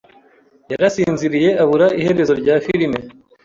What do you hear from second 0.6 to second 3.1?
yarasinziriye abura iherezo rya firime.